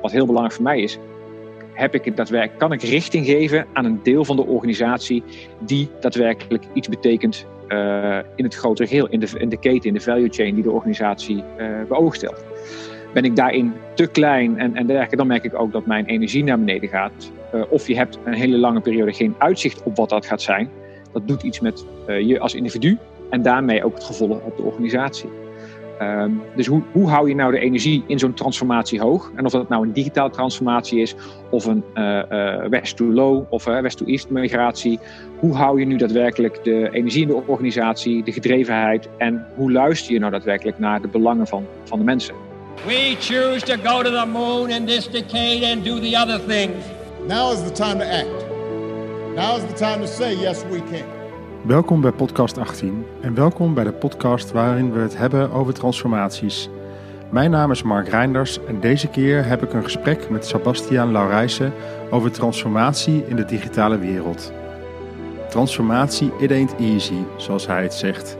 [0.00, 0.98] wat heel belangrijk voor mij is,
[1.72, 5.22] heb ik daadwerkelijk, kan ik richting geven aan een deel van de organisatie
[5.58, 9.94] die daadwerkelijk iets betekent uh, in het grotere geheel, in de, in de keten, in
[9.94, 12.44] de value chain die de organisatie uh, beoogd stelt.
[13.14, 16.44] Ben ik daarin te klein en, en dergelijke, dan merk ik ook dat mijn energie
[16.44, 17.32] naar beneden gaat.
[17.54, 20.70] Uh, of je hebt een hele lange periode geen uitzicht op wat dat gaat zijn.
[21.12, 22.98] Dat doet iets met je als individu
[23.30, 25.39] en daarmee ook het gevolg op de organisatie.
[26.02, 29.30] Um, dus hoe, hoe hou je nou de energie in zo'n transformatie hoog?
[29.36, 31.14] En of dat nou een digitale transformatie is,
[31.50, 34.98] of een uh, uh, west to low of uh, west to east migratie.
[35.38, 40.12] Hoe hou je nu daadwerkelijk de energie in de organisatie, de gedrevenheid en hoe luister
[40.12, 42.34] je nou daadwerkelijk naar de belangen van, van de mensen?
[42.86, 46.84] We choose to go to the moon in this decade and do the other things.
[47.26, 48.46] Now is the time to act.
[49.34, 51.19] Now is the time to say yes we can.
[51.66, 56.68] Welkom bij podcast 18 en welkom bij de podcast waarin we het hebben over transformaties.
[57.30, 61.72] Mijn naam is Mark Reinders en deze keer heb ik een gesprek met Sebastiaan Laurijsen
[62.10, 64.52] over transformatie in de digitale wereld.
[65.48, 68.36] Transformatie it ain't easy, zoals hij het zegt.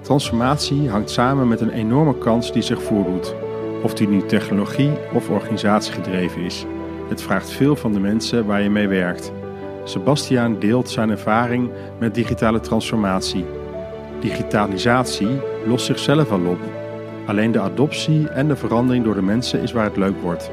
[0.00, 3.34] Transformatie hangt samen met een enorme kans die zich voordoet,
[3.82, 6.64] of die nu technologie of organisatie gedreven is.
[7.08, 9.32] Het vraagt veel van de mensen waar je mee werkt.
[9.84, 13.44] Sebastiaan deelt zijn ervaring met digitale transformatie.
[14.20, 16.58] Digitalisatie lost zichzelf al op.
[17.26, 20.50] Alleen de adoptie en de verandering door de mensen is waar het leuk wordt.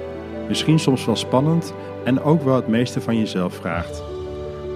[0.47, 4.03] Misschien soms wel spannend en ook wel het meeste van jezelf vraagt.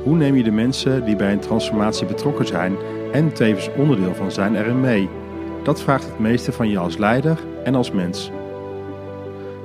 [0.03, 2.75] Hoe neem je de mensen die bij een transformatie betrokken zijn
[3.11, 5.09] en tevens onderdeel van zijn erin mee?
[5.63, 8.31] Dat vraagt het meeste van je als leider en als mens.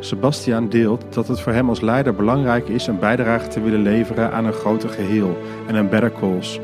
[0.01, 4.33] Sebastian deelt dat het voor hem als leider belangrijk is een bijdrage te willen leveren
[4.33, 6.61] aan een groter geheel en een better cause.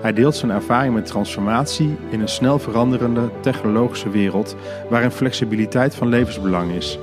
[0.00, 4.56] Hij deelt zijn ervaring met transformatie in een snel veranderende technologische wereld
[4.90, 6.98] waarin flexibiliteit van levensbelang is.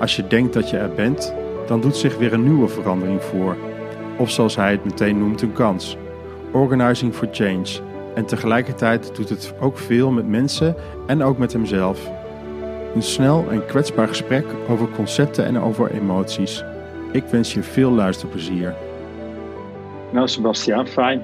[0.00, 1.34] Als je denkt dat je er bent,
[1.66, 3.56] dan doet zich weer een nieuwe verandering voor.
[4.18, 5.96] Of zoals hij het meteen noemt, een kans.
[6.52, 7.80] Organizing for change.
[8.14, 10.74] En tegelijkertijd doet het ook veel met mensen
[11.06, 12.10] en ook met hemzelf.
[12.94, 16.64] Een snel en kwetsbaar gesprek over concepten en over emoties.
[17.12, 18.74] Ik wens je veel luisterplezier.
[20.10, 21.22] Nou, Sebastiaan, fijn.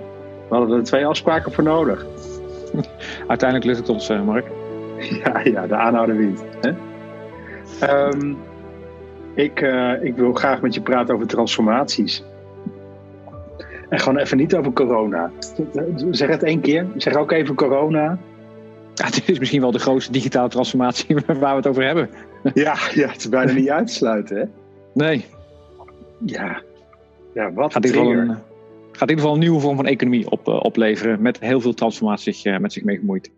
[0.48, 2.06] We hadden er twee afspraken voor nodig.
[3.26, 4.46] Uiteindelijk lukt het ons, eh, Mark.
[5.24, 6.44] Ja, ja de aanhouder wint.
[6.60, 6.72] Hè?
[8.08, 8.38] Um,
[9.34, 12.24] ik, uh, ik wil graag met je praten over transformaties.
[13.88, 15.30] En gewoon even niet over corona.
[16.10, 16.86] Zeg het één keer.
[16.96, 18.18] Zeg ook even corona.
[19.00, 22.10] Ja, het is misschien wel de grootste digitale transformatie waar we het over hebben.
[22.54, 24.44] Ja, ja het is bijna niet uit te sluiten, hè?
[24.94, 25.24] Nee.
[26.24, 26.62] Ja,
[27.34, 28.38] ja wat gaat geval een, gaat
[28.92, 31.22] in ieder geval een nieuwe vorm van economie op, uh, opleveren.
[31.22, 33.30] Met heel veel transformatie uh, met zich mee gemoeid.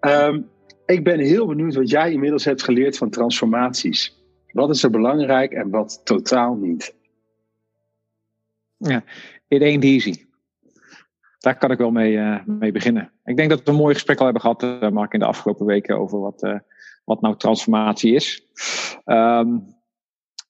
[0.00, 0.48] Um,
[0.86, 4.22] ik ben heel benieuwd wat jij inmiddels hebt geleerd van transformaties.
[4.50, 6.94] Wat is er belangrijk en wat totaal niet?
[8.76, 9.04] Ja,
[9.48, 10.24] it ain't easy
[11.42, 13.11] daar kan ik wel mee, uh, mee beginnen.
[13.32, 15.66] Ik denk dat we een mooi gesprek al hebben gehad, uh, Mark, in de afgelopen
[15.66, 16.58] weken over wat, uh,
[17.04, 18.46] wat nou transformatie is.
[19.04, 19.74] Um,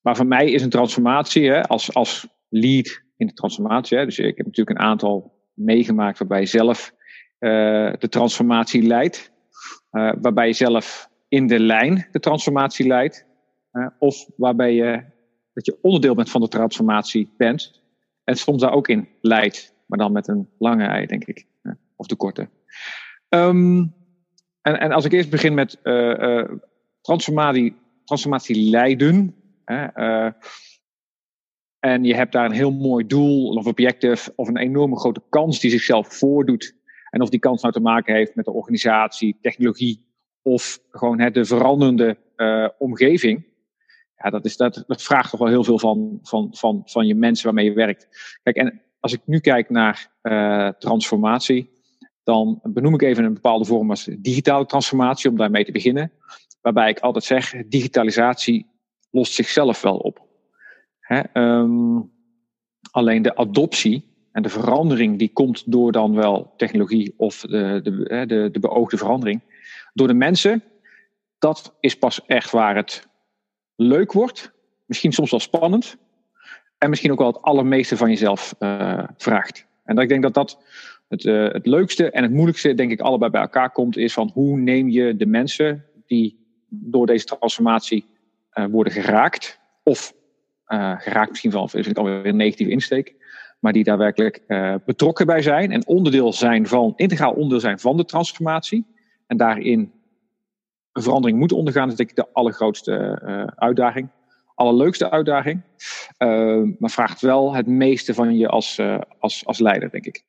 [0.00, 3.98] maar voor mij is een transformatie hè, als, als lead in de transformatie.
[3.98, 6.92] Hè, dus ik heb natuurlijk een aantal meegemaakt waarbij je zelf
[7.38, 9.32] de transformatie leidt.
[9.90, 13.26] waarbij je zelf in de lijn de transformatie leidt.
[13.98, 15.04] of waarbij je
[15.52, 17.82] dat je onderdeel bent van de transformatie bent.
[18.24, 21.46] En soms daar ook in leidt maar dan met een lange ei, denk ik.
[21.96, 22.48] Of de korte.
[23.28, 23.94] Um,
[24.62, 26.44] en, en als ik eerst begin met uh,
[27.00, 29.34] transformatie, transformatie leiden.
[29.64, 30.32] Hè, uh,
[31.78, 35.60] en je hebt daar een heel mooi doel of objective of een enorme grote kans
[35.60, 36.74] die zichzelf voordoet.
[37.10, 40.06] En of die kans nou te maken heeft met de organisatie, technologie
[40.42, 42.18] of gewoon hè, de veranderende
[42.78, 43.50] omgeving.
[44.16, 47.14] Ja, dat, is, dat, dat vraagt toch wel heel veel van, van, van, van je
[47.14, 48.08] mensen waarmee je werkt.
[48.42, 50.12] Kijk, en als ik nu kijk naar
[50.78, 51.70] transformatie,
[52.22, 56.12] dan benoem ik even een bepaalde vorm als digitale transformatie, om daarmee te beginnen.
[56.60, 58.66] Waarbij ik altijd zeg, digitalisatie
[59.10, 60.26] lost zichzelf wel op.
[61.00, 62.10] Hè, um,
[62.90, 68.24] alleen de adoptie en de verandering die komt door dan wel technologie of de, de,
[68.26, 69.42] de, de beoogde verandering,
[69.92, 70.62] door de mensen,
[71.38, 73.08] dat is pas echt waar het
[73.76, 74.52] leuk wordt.
[74.86, 75.96] Misschien soms wel spannend,
[76.78, 79.66] en misschien ook wel het allermeeste van jezelf uh, vraagt.
[79.84, 80.58] En dat ik denk dat dat
[81.12, 84.30] het, uh, het leukste en het moeilijkste, denk ik, allebei bij elkaar komt, is van
[84.34, 86.38] hoe neem je de mensen die
[86.68, 88.06] door deze transformatie
[88.54, 90.14] uh, worden geraakt, of
[90.96, 93.14] geraakt misschien wel, vind ik alweer een negatieve insteek,
[93.60, 94.42] maar die daadwerkelijk
[94.84, 98.86] betrokken bij zijn en onderdeel zijn van, integraal onderdeel zijn van de transformatie,
[99.26, 99.92] en daarin
[100.92, 103.22] een verandering moeten ondergaan, is denk ik de allergrootste
[103.56, 104.08] uitdaging.
[104.54, 105.60] allerleukste uitdaging.
[106.78, 108.80] maar vraagt wel het meeste van je als,
[109.18, 110.24] als, als leider, denk ik.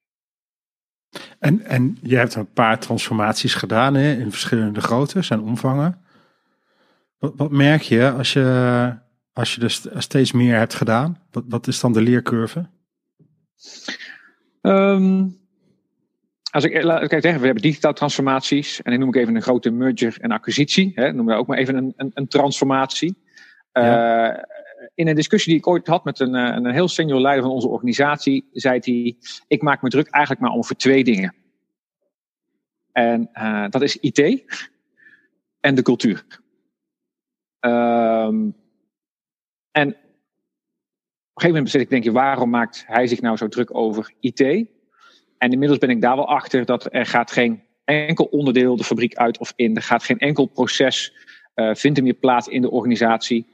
[1.39, 6.01] En, en je hebt een paar transformaties gedaan hè, in verschillende groottes en omvangen.
[7.17, 8.97] Wat, wat merk je als je,
[9.33, 9.61] als je
[9.93, 11.17] er steeds meer hebt gedaan?
[11.31, 12.69] Wat, wat is dan de leercurve?
[14.61, 15.41] Um,
[16.51, 18.81] als ik, laat ik zeggen, we hebben digitale transformaties.
[18.81, 20.91] En dan noem ik even een grote merger en acquisitie.
[20.95, 23.17] Hè, noem we ook maar even een, een, een transformatie.
[23.73, 24.29] Uh,
[24.93, 27.67] in een discussie die ik ooit had met een, een heel senior leider van onze
[27.67, 29.15] organisatie, zei hij:
[29.47, 31.35] Ik maak me druk eigenlijk maar over twee dingen.
[32.91, 34.43] En uh, dat is IT
[35.59, 36.25] en de cultuur.
[37.59, 38.55] Um,
[39.71, 43.47] en op een gegeven moment zit ik denk je, waarom maakt hij zich nou zo
[43.47, 44.41] druk over IT?
[45.37, 49.15] En inmiddels ben ik daar wel achter dat er gaat geen enkel onderdeel de fabriek
[49.15, 49.75] uit of in.
[49.75, 51.13] Er gaat geen enkel proces,
[51.55, 53.52] uh, vindt er meer plaats in de organisatie.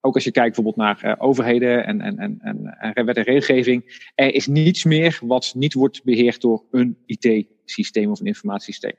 [0.00, 3.22] Ook als je kijkt bijvoorbeeld naar uh, overheden en, en, en, en, en wet en
[3.22, 4.10] regelgeving.
[4.14, 8.94] Er is niets meer wat niet wordt beheerd door een IT-systeem of een informatiesysteem.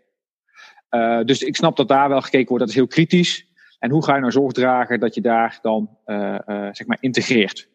[0.89, 2.59] Uh, dus ik snap dat daar wel gekeken wordt.
[2.59, 3.47] Dat is heel kritisch.
[3.79, 6.37] En hoe ga je nou zorg dragen dat je daar dan uh,
[6.71, 7.69] zeg maar integreert?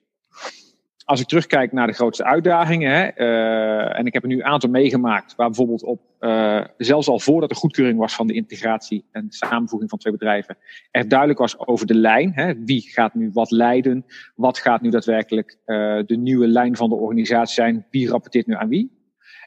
[1.05, 4.45] Als ik terugkijk naar de grootste uitdagingen, hè, uh, en ik heb er nu een
[4.45, 9.05] aantal meegemaakt, waar bijvoorbeeld op, uh, zelfs al voordat de goedkeuring was van de integratie
[9.11, 10.57] en samenvoeging van twee bedrijven,
[10.91, 12.33] er duidelijk was over de lijn.
[12.35, 14.05] Hè, wie gaat nu wat leiden?
[14.35, 17.87] Wat gaat nu daadwerkelijk uh, de nieuwe lijn van de organisatie zijn?
[17.91, 19.03] Wie rapporteert nu aan wie?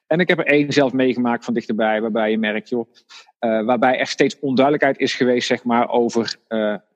[0.08, 2.88] En ik heb er één zelf meegemaakt van dichterbij, waarbij je merkt, joh,
[3.40, 6.36] waarbij er steeds onduidelijkheid is geweest, zeg maar, over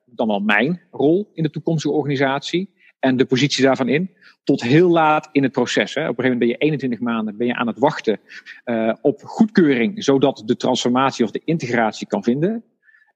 [0.04, 2.70] dan wel mijn rol in de toekomstige organisatie
[3.02, 4.10] en de positie daarvan in
[4.44, 5.94] tot heel laat in het proces.
[5.94, 6.00] Hè.
[6.00, 8.20] Op een gegeven moment ben je 21 maanden ben je aan het wachten
[8.64, 12.64] uh, op goedkeuring, zodat de transformatie of de integratie kan vinden.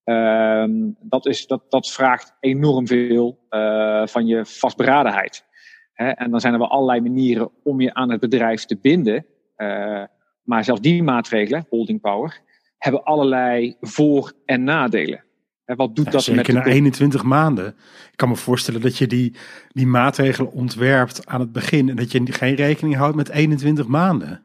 [0.04, 0.64] Uh,
[1.00, 5.44] dat, is, dat, dat vraagt enorm veel uh, van je vastberadenheid.
[5.92, 6.08] Hè.
[6.08, 9.26] En dan zijn er wel allerlei manieren om je aan het bedrijf te binden.
[9.56, 10.02] Uh,
[10.42, 12.40] maar zelfs die maatregelen, holding power,
[12.78, 15.25] hebben allerlei voor- en nadelen
[15.74, 17.66] wat doet dat zeker met na 21 maanden.
[18.10, 19.34] Ik kan me voorstellen dat je die,
[19.68, 24.44] die maatregelen ontwerpt aan het begin en dat je geen rekening houdt met 21 maanden.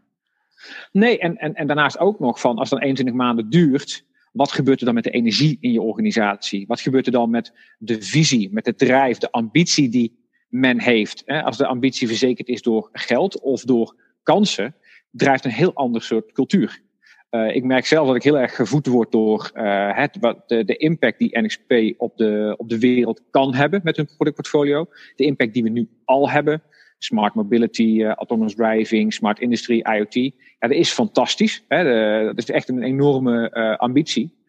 [0.91, 4.51] Nee, en, en, en daarnaast ook nog van als het dan 21 maanden duurt, wat
[4.51, 6.67] gebeurt er dan met de energie in je organisatie?
[6.67, 10.19] Wat gebeurt er dan met de visie, met de drijf, de ambitie die
[10.49, 11.25] men heeft?
[11.25, 14.75] Als de ambitie verzekerd is door geld of door kansen,
[15.11, 16.81] drijft een heel ander soort cultuur.
[17.31, 20.75] Uh, ik merk zelf dat ik heel erg gevoed word door uh, het, wat de,
[20.77, 24.85] impact die NXP op de, op de wereld kan hebben met hun productportfolio.
[25.15, 26.61] De impact die we nu al hebben.
[26.97, 30.13] Smart mobility, uh, autonomous driving, smart industry, IoT.
[30.13, 31.63] Ja, dat is fantastisch.
[31.67, 31.83] Hè?
[32.25, 34.39] Dat is echt een enorme ambitie.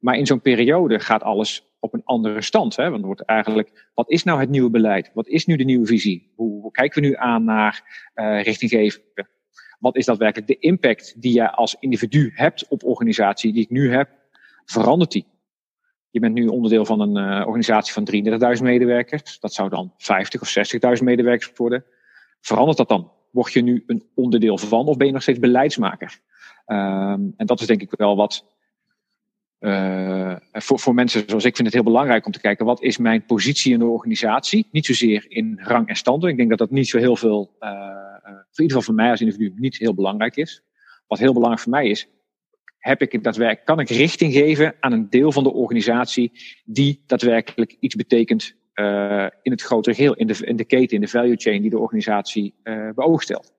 [0.00, 2.76] Maar in zo'n periode gaat alles op een andere stand.
[2.76, 2.90] Hè?
[2.90, 5.10] Want wordt eigenlijk, wat is nou het nieuwe beleid?
[5.14, 6.32] Wat is nu de nieuwe visie?
[6.34, 7.82] Hoe, hoe kijken we nu aan naar
[8.42, 9.04] richtinggeving?
[9.80, 13.92] Wat is daadwerkelijk de impact die je als individu hebt op organisatie die ik nu
[13.92, 14.08] heb,
[14.64, 15.26] verandert die?
[16.10, 18.08] Je bent nu onderdeel van een uh, organisatie van
[18.56, 19.40] 33.000 medewerkers.
[19.40, 20.54] Dat zou dan 50 of
[20.98, 21.84] 60.000 medewerkers worden.
[22.40, 23.12] Verandert dat dan?
[23.30, 26.20] Word je nu een onderdeel van of ben je nog steeds beleidsmaker?
[26.66, 28.46] Um, en dat is denk ik wel wat
[29.60, 32.98] uh, voor, voor mensen zoals ik vind het heel belangrijk om te kijken wat is
[32.98, 34.68] mijn positie in de organisatie.
[34.70, 36.24] Niet zozeer in rang en stand.
[36.24, 38.00] Ik denk dat dat niet zo heel veel uh,
[38.50, 40.62] voor in ieder geval voor mij als individu niet heel belangrijk is.
[41.06, 42.08] Wat heel belangrijk voor mij is,
[42.78, 46.32] heb ik daadwerkelijk, kan ik richting geven aan een deel van de organisatie
[46.64, 51.00] die daadwerkelijk iets betekent uh, in het grotere geheel, in de, in de keten, in
[51.00, 53.52] de value chain die de organisatie uh, beoogd stelt.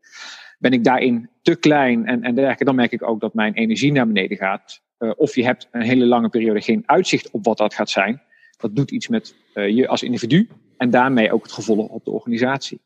[0.61, 3.91] Ben ik daarin te klein en, en dergelijke, dan merk ik ook dat mijn energie
[3.91, 4.81] naar beneden gaat.
[4.99, 8.21] Uh, of je hebt een hele lange periode geen uitzicht op wat dat gaat zijn.
[8.57, 12.81] Dat doet iets met je als individu en daarmee ook het gevolg op de organisatie.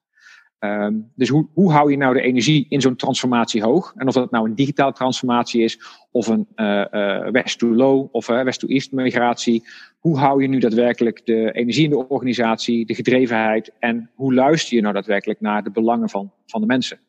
[0.60, 3.94] Um, dus hoe, hoe hou je nou de energie in zo'n transformatie hoog?
[3.96, 5.79] En of dat nou een digitale transformatie is,
[6.12, 9.67] of een uh, west to low of uh, west to east migratie.
[10.00, 14.75] Hoe hou je nu daadwerkelijk de energie in de organisatie, de gedrevenheid en hoe luister
[14.75, 17.00] je nou daadwerkelijk naar de belangen van, van de mensen?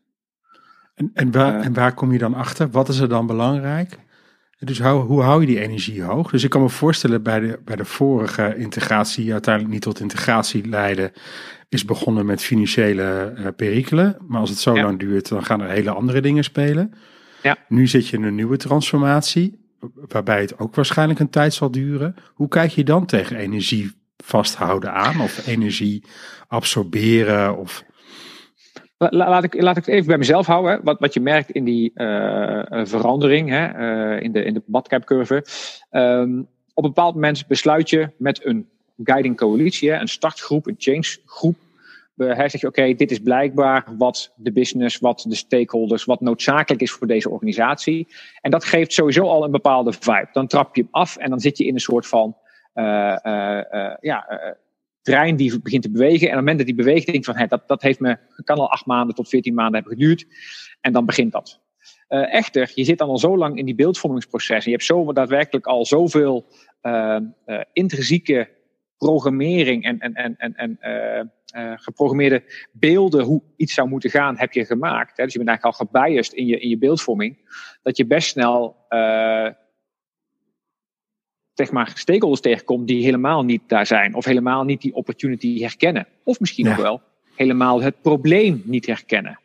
[0.96, 2.70] En, en, waar, en waar kom je dan achter?
[2.70, 3.98] Wat is er dan belangrijk?
[4.58, 6.30] Dus hoe, hoe hou je die energie hoog?
[6.30, 10.00] Dus ik kan me voorstellen bij de, bij de vorige integratie, die uiteindelijk niet tot
[10.00, 11.12] integratie leidde,
[11.68, 14.16] is begonnen met financiële uh, perikelen.
[14.28, 16.94] Maar als het zo lang duurt, dan gaan er hele andere dingen spelen.
[17.42, 17.56] Ja.
[17.68, 19.58] Nu zit je in een nieuwe transformatie,
[19.94, 22.14] waarbij het ook waarschijnlijk een tijd zal duren.
[22.34, 26.04] Hoe kijk je dan tegen energie vasthouden aan of energie
[26.48, 27.56] absorberen?
[27.56, 27.84] Of...
[28.98, 30.80] Laat ik, laat ik het even bij mezelf houden.
[30.84, 33.78] Wat, wat je merkt in die uh, verandering, hè,
[34.14, 35.44] uh, in de, in de badcapcurve.
[35.90, 38.68] Um, op een bepaald moment besluit je met een
[39.04, 41.56] guiding coalitie, een startgroep, een change groep.
[42.16, 46.82] Hij zegt je, oké, dit is blijkbaar wat de business, wat de stakeholders, wat noodzakelijk
[46.82, 48.08] is voor deze organisatie.
[48.40, 50.28] En dat geeft sowieso al een bepaalde vibe.
[50.32, 52.36] Dan trap je hem af en dan zit je in een soort van
[52.74, 54.26] uh, uh, ja,
[55.06, 56.20] trein die begint te bewegen.
[56.20, 58.18] En op het moment dat die beweegt, denk ik van, hé, dat, dat heeft me,
[58.44, 60.26] kan al acht maanden tot veertien maanden hebben geduurd.
[60.80, 61.60] En dan begint dat.
[62.08, 64.64] Uh, echter, je zit dan al zo lang in die beeldvormingsproces.
[64.64, 66.46] En je hebt zo daadwerkelijk al zoveel
[66.82, 67.20] uh,
[67.72, 68.48] intrinsieke
[68.98, 74.64] programmering en, en, en, en, en geprogrammeerde beelden hoe iets zou moeten gaan, heb je
[74.64, 75.16] gemaakt.
[75.16, 75.24] Hè?
[75.24, 77.38] Dus je bent eigenlijk al gebiased in je, in je beeldvorming.
[77.82, 78.76] Dat je best snel
[81.56, 84.14] zeg maar, stakeholders tegenkomt die helemaal niet daar zijn.
[84.14, 86.06] Of helemaal niet die opportunity herkennen.
[86.22, 86.70] Of misschien ja.
[86.70, 87.00] ook wel
[87.34, 89.38] helemaal het probleem niet herkennen.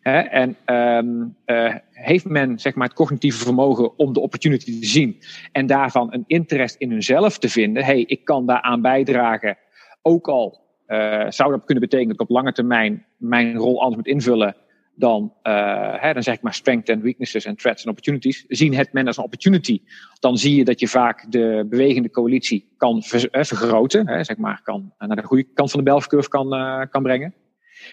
[0.00, 4.86] He, en um, uh, heeft men zeg maar, het cognitieve vermogen om de opportunity te
[4.86, 5.18] zien
[5.52, 7.84] en daarvan een interest in hunzelf te vinden.
[7.84, 9.56] hey, ik kan daaraan bijdragen.
[10.02, 13.96] Ook al uh, zou dat kunnen betekenen dat ik op lange termijn mijn rol anders
[13.96, 14.56] moet invullen
[14.96, 18.44] dan, uh, hè, dan zeg ik maar strengths and weaknesses en threats en opportunities.
[18.48, 19.82] Zien het men als een opportunity,
[20.20, 24.60] dan zie je dat je vaak de bewegende coalitie kan uh, vergroten, hè, zeg maar,
[24.62, 26.48] kan naar de goede kant van de belfcurve kan,
[26.90, 27.34] kan brengen.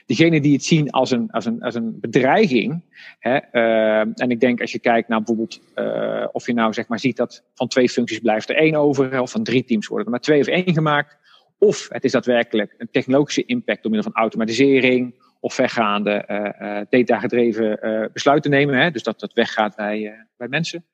[0.05, 2.84] Diegenen die het zien als een, als een, als een bedreiging,
[3.20, 3.36] hè,
[4.13, 5.62] en ik denk als je kijkt naar bijvoorbeeld
[6.31, 9.31] of je nou zeg maar ziet dat van twee functies blijft er één over, of
[9.31, 11.17] van drie teams worden er maar twee of één gemaakt,
[11.58, 17.79] of het is daadwerkelijk een technologische impact door middel van automatisering of vergaande uh, data-gedreven
[17.81, 18.75] uh, besluiten nemen.
[18.75, 20.86] Hè, dus dat dat weggaat bij, bij mensen.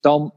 [0.00, 0.34] dan,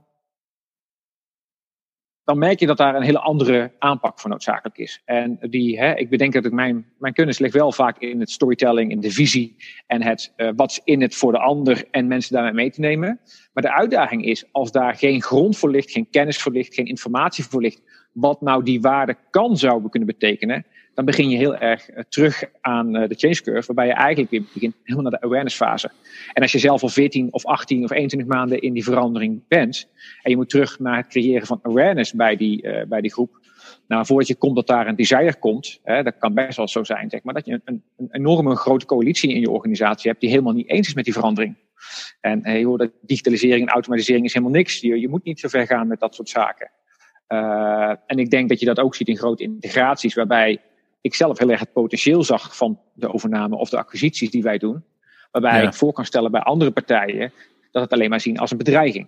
[2.24, 5.02] dan merk je dat daar een hele andere aanpak voor noodzakelijk is.
[5.06, 8.32] En die, hè, ik bedenk dat ik mijn, mijn kennis ligt wel vaak in het
[8.32, 9.56] storytelling, in de visie
[9.88, 13.20] en het wat in het voor de ander en mensen daarmee mee te nemen.
[13.54, 16.86] Maar de uitdaging is, als daar geen grond voor ligt, geen kennis voor ligt, geen
[16.86, 17.82] informatie voor ligt,
[18.14, 22.44] wat nou die waarde kan zouden kunnen betekenen, dan begin je heel erg uh, terug
[22.62, 25.92] aan uh, de change curve, waarbij je eigenlijk weer begint helemaal naar de awareness fase.
[26.34, 29.90] En als je zelf al 14 of 18 of 21 maanden in die verandering bent,
[30.22, 33.42] en je moet terug naar het creëren van awareness bij die, uh, bij die groep,
[33.88, 36.84] nou, voordat je komt dat daar een desire komt, hè, dat kan best wel zo
[36.84, 40.30] zijn, zeg maar, dat je een, een enorme grote coalitie in je organisatie hebt die
[40.30, 41.56] helemaal niet eens is met die verandering.
[42.22, 44.80] En hey, hoor, dat digitalisering en automatisering is helemaal niks.
[44.80, 46.72] Je, je moet niet zo ver gaan met dat soort zaken.
[48.08, 50.62] En ik denk dat je dat ook ziet in grote integraties, waarbij
[51.04, 54.58] ik zelf heel erg het potentieel zag van de overname of de acquisities die wij
[54.58, 54.84] doen.
[55.32, 55.68] Waarbij ja.
[55.68, 57.32] ik voor kan stellen bij andere partijen
[57.72, 59.08] dat het alleen maar zien als een bedreiging.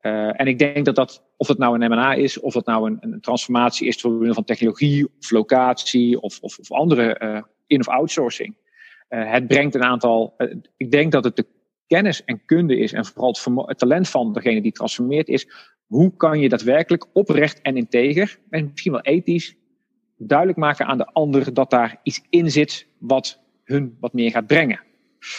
[0.00, 2.90] Uh, en ik denk dat dat, of het nou een M&A is, of het nou
[2.90, 7.42] een, een transformatie is door middel van technologie of locatie of, of, of andere uh,
[7.66, 8.54] in- of outsourcing.
[9.08, 10.36] Uh, het brengt een aantal,
[10.76, 11.46] ik denk dat het de
[11.86, 15.48] kennis en kunde is en vooral het, het talent van degene die transformeert is.
[15.86, 19.56] Hoe kan je daadwerkelijk oprecht en integer, en misschien wel ethisch,
[20.26, 24.46] duidelijk maken aan de ander dat daar iets in zit wat hun wat meer gaat
[24.46, 24.80] brengen.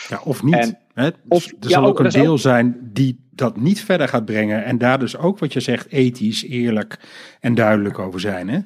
[0.07, 0.53] Ja, of niet.
[0.53, 1.09] En, hè?
[1.27, 2.39] Of, er zal ja, ook een deel ook...
[2.39, 6.43] zijn die dat niet verder gaat brengen en daar dus ook wat je zegt ethisch,
[6.43, 6.99] eerlijk
[7.39, 8.49] en duidelijk over zijn.
[8.49, 8.59] Hè?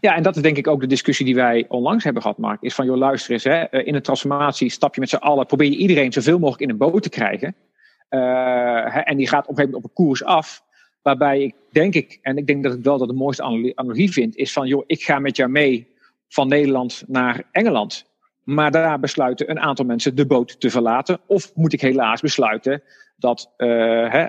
[0.00, 2.62] Ja, en dat is denk ik ook de discussie die wij onlangs hebben gehad, Mark.
[2.62, 5.46] Is van, joh, luister eens, hè, eh, in een transformatie stap je met z'n allen,
[5.46, 7.54] probeer je iedereen zoveel mogelijk in een boot te krijgen.
[8.10, 10.62] Uh, en die gaat op een gegeven moment op een koers af.
[11.02, 13.42] Waarbij ik denk ik, en ik denk dat ik wel dat de mooiste
[13.74, 15.86] analogie vind, is van joh, ik ga met jou mee
[16.28, 18.10] van Nederland naar Engeland.
[18.44, 21.20] Maar daar besluiten een aantal mensen de boot te verlaten.
[21.26, 22.82] Of moet ik helaas besluiten
[23.16, 23.68] dat uh,
[24.12, 24.26] hè,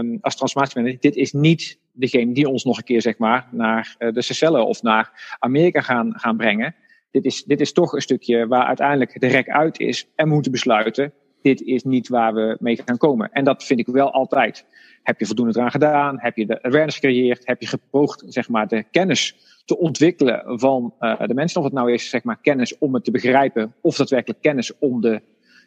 [0.00, 3.96] uh, als transformatiemanager, dit is niet degene die ons nog een keer zeg maar naar
[3.98, 6.74] uh, de Seychelles of naar Amerika gaan, gaan brengen.
[7.10, 10.52] Dit is, dit is toch een stukje waar uiteindelijk de rek uit is en moeten
[10.52, 11.12] besluiten,
[11.46, 13.30] dit is niet waar we mee gaan komen.
[13.32, 14.64] En dat vind ik wel altijd.
[15.02, 16.16] Heb je voldoende eraan gedaan?
[16.20, 17.46] Heb je de awareness gecreëerd?
[17.46, 21.58] Heb je gepoogd zeg maar, de kennis te ontwikkelen van uh, de mensen?
[21.58, 25.00] Of het nou is zeg maar, kennis om het te begrijpen, of daadwerkelijk kennis om
[25.00, 25.20] de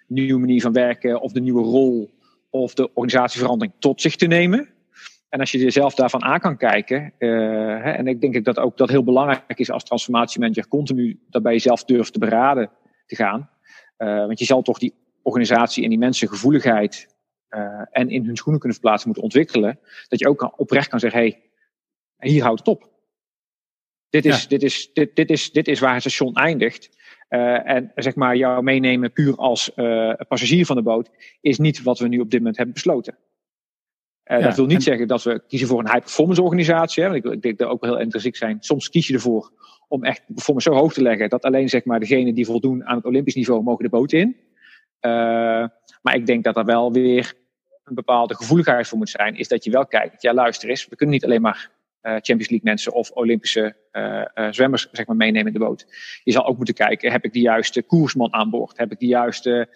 [0.07, 2.09] nieuwe manier van werken, of de nieuwe rol,
[2.49, 4.69] of de organisatieverandering tot zich te nemen.
[5.29, 7.29] En als je jezelf daarvan aan kan kijken, uh,
[7.83, 11.53] hè, en ik denk dat ook dat heel belangrijk is als transformatiemanager, continu dat bij
[11.53, 12.69] jezelf durft te beraden
[13.05, 13.49] te gaan.
[13.97, 14.93] Uh, want je zal toch die
[15.23, 17.15] organisatie en die mensen gevoeligheid
[17.49, 20.99] uh, en in hun schoenen kunnen verplaatsen moeten ontwikkelen, dat je ook kan, oprecht kan
[20.99, 21.39] zeggen, hé,
[22.17, 22.89] hey, hier houdt het op.
[24.09, 24.47] Dit is, ja.
[24.47, 26.97] dit, is, dit, dit, is, dit is waar het station eindigt.
[27.29, 31.09] Uh, en zeg maar, jou meenemen puur als uh, passagier van de boot
[31.41, 33.17] is niet wat we nu op dit moment hebben besloten.
[34.23, 34.81] Ja, dat wil niet en...
[34.81, 37.03] zeggen dat we kiezen voor een high performance organisatie.
[37.03, 38.57] Hè, want ik, ik denk dat ook wel heel intrinsiek zijn.
[38.59, 39.51] Soms kies je ervoor
[39.87, 42.95] om echt performance zo hoog te leggen dat alleen zeg maar, degenen die voldoen aan
[42.95, 44.35] het Olympisch niveau mogen de boot in.
[45.01, 45.11] Uh,
[46.01, 47.33] maar ik denk dat er wel weer
[47.83, 49.35] een bepaalde gevoeligheid voor moet zijn.
[49.35, 51.69] Is dat je wel kijkt, ja luister eens, we kunnen niet alleen maar
[52.01, 53.75] Champions League mensen of Olympische
[54.51, 55.85] zwemmers zeg maar, meenemen in de boot.
[56.23, 58.77] Je zal ook moeten kijken, heb ik de juiste koersman aan boord?
[58.77, 59.69] Heb ik de juiste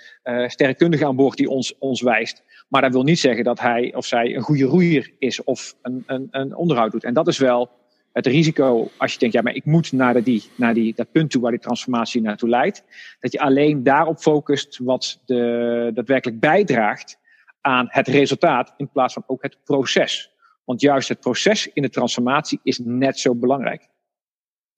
[0.47, 2.43] sterrenkundige aan boord die ons, ons wijst?
[2.67, 6.03] Maar dat wil niet zeggen dat hij of zij een goede roeier is of een,
[6.05, 7.03] een, een onderhoud doet.
[7.03, 7.69] En dat is wel
[8.13, 11.31] het risico als je denkt, ja, maar ik moet naar, die, naar die, dat punt
[11.31, 12.83] toe waar die transformatie naartoe leidt.
[13.19, 17.17] Dat je alleen daarop focust wat de, daadwerkelijk bijdraagt
[17.61, 20.31] aan het resultaat in plaats van ook het proces.
[20.63, 23.87] Want juist het proces in de transformatie is net zo belangrijk.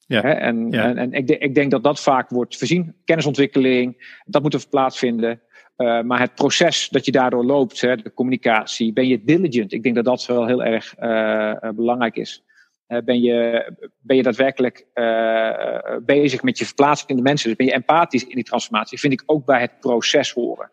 [0.08, 2.96] Ja, en, en, en ik, ik, denk dat dat vaak wordt voorzien.
[3.06, 5.42] Kennisontwikkeling, dat moet er plaatsvinden.
[5.78, 9.74] Uh, maar het proces dat je daardoor loopt, hè, de communicatie, ben je diligent?
[9.74, 12.44] Ik denk dat dat wel heel erg uh, belangrijk is.
[12.88, 14.86] Uh, ben, je, ben je daadwerkelijk
[16.06, 17.48] bezig met je verplaatsing in de mensen?
[17.48, 19.00] Dus ben je empathisch in die transformatie?
[19.00, 20.70] Vind ik ook bij het proces horen.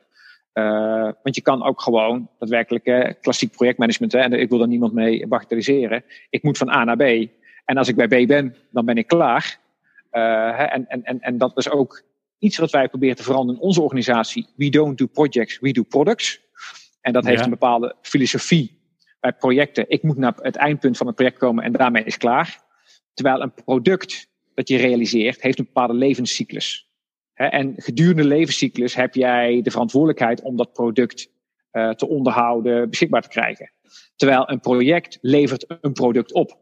[1.22, 5.26] want je kan ook gewoon daadwerkelijk klassiek projectmanagement, hè, en ik wil daar niemand mee
[5.26, 6.04] bagatelliseren.
[6.30, 7.30] Ik moet van A naar B.
[7.64, 9.58] En als ik bij B ben, dan ben ik klaar.
[10.10, 12.02] en, en, en, en dat is ook
[12.42, 14.46] iets wat wij proberen te veranderen in onze organisatie.
[14.56, 16.40] We don't do projects, we do products.
[17.00, 18.80] En dat heeft een bepaalde filosofie
[19.22, 19.84] bij projecten.
[19.88, 22.60] Ik moet naar het eindpunt van het project komen en daarmee is klaar.
[23.14, 26.90] Terwijl een product dat je realiseert, heeft een bepaalde levenscyclus.
[27.34, 31.30] En gedurende de levenscyclus heb jij de verantwoordelijkheid om dat product
[31.72, 33.72] uh, te onderhouden, beschikbaar te krijgen.
[34.16, 36.58] Terwijl een project levert een product op.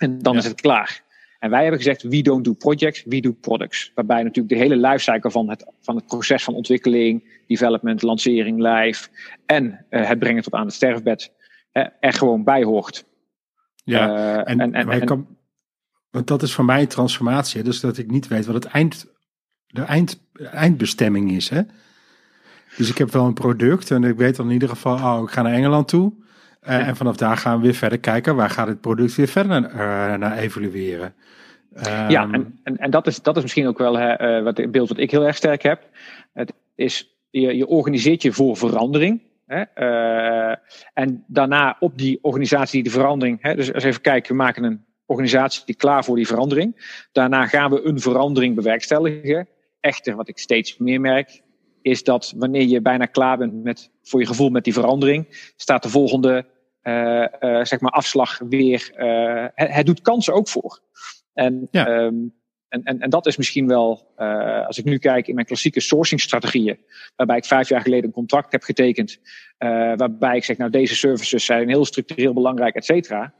[0.00, 1.04] En dan is het klaar.
[1.38, 3.92] En wij hebben gezegd, we don't do projects, we do products.
[3.94, 9.08] Waarbij natuurlijk de hele lifecycle van het, van het proces van ontwikkeling, development, lancering, live
[9.46, 11.34] en uh, het brengen tot aan het sterfbed
[12.00, 13.04] er gewoon bij hoort.
[13.84, 15.26] Ja, uh, en, en, en, en kan,
[16.10, 19.06] want dat is voor mij transformatie, dus dat ik niet weet wat het eind,
[19.66, 20.20] de eind,
[20.52, 21.48] eindbestemming is.
[21.48, 21.62] Hè?
[22.76, 25.30] Dus ik heb wel een product en ik weet dan in ieder geval, oh, ik
[25.30, 26.12] ga naar Engeland toe.
[26.62, 29.60] Uh, en vanaf daar gaan we weer verder kijken, waar gaat het product weer verder
[29.60, 31.14] naar, naar evolueren.
[31.76, 34.70] Um, ja, en, en, en, dat, is, dat is misschien ook wel uh, wat, het
[34.70, 35.88] beeld wat ik heel erg sterk heb.
[36.32, 39.22] Het is, je, je organiseert je voor verandering.
[39.46, 39.62] Hè?
[39.74, 40.56] Uh,
[40.94, 43.42] en daarna op die organisatie die verandering.
[43.42, 43.54] Hè?
[43.54, 46.98] Dus als even kijken, we maken een organisatie die klaar voor die verandering.
[47.12, 49.48] Daarna gaan we een verandering bewerkstelligen.
[49.80, 51.42] Echter, wat ik steeds meer merk,
[51.82, 55.82] is dat wanneer je bijna klaar bent met, voor je gevoel met die verandering, staat
[55.82, 56.46] de volgende
[56.82, 58.90] uh, uh, zeg maar afslag weer.
[59.54, 60.80] Het, doet kansen ook voor.
[61.32, 61.88] En, ja.
[61.88, 62.34] um,
[62.68, 65.80] en, en, en dat is misschien wel, uh, als ik nu kijk in mijn klassieke
[65.80, 66.78] sourcing-strategieën,
[67.16, 69.18] waarbij ik vijf jaar geleden een contract heb getekend,
[69.58, 73.34] uh, waarbij ik zeg, nou deze services zijn heel structureel belangrijk, et cetera.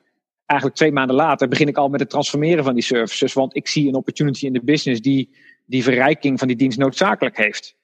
[0.47, 3.69] Eigenlijk twee maanden later begin ik al met het transformeren van die services, want ik
[3.69, 5.31] zie een opportunity in de business die
[5.67, 7.77] die verrijking van die dienst noodzakelijk heeft.